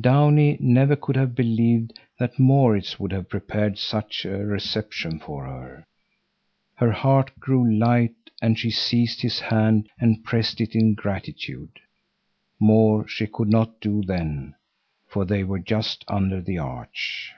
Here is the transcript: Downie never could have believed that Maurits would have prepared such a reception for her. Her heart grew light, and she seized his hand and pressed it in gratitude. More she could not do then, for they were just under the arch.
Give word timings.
Downie 0.00 0.56
never 0.60 0.94
could 0.94 1.16
have 1.16 1.34
believed 1.34 1.98
that 2.20 2.38
Maurits 2.38 3.00
would 3.00 3.10
have 3.10 3.28
prepared 3.28 3.76
such 3.76 4.24
a 4.24 4.30
reception 4.46 5.18
for 5.18 5.46
her. 5.46 5.82
Her 6.76 6.92
heart 6.92 7.32
grew 7.40 7.68
light, 7.74 8.14
and 8.40 8.56
she 8.56 8.70
seized 8.70 9.20
his 9.22 9.40
hand 9.40 9.88
and 9.98 10.22
pressed 10.22 10.60
it 10.60 10.76
in 10.76 10.94
gratitude. 10.94 11.80
More 12.60 13.08
she 13.08 13.26
could 13.26 13.48
not 13.48 13.80
do 13.80 14.04
then, 14.06 14.54
for 15.08 15.24
they 15.24 15.42
were 15.42 15.58
just 15.58 16.04
under 16.06 16.40
the 16.40 16.58
arch. 16.58 17.32